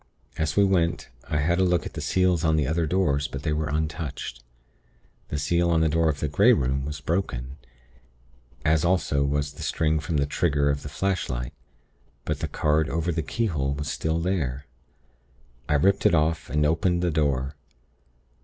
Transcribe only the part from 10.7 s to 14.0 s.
of the flashlight; but the card over the keyhole was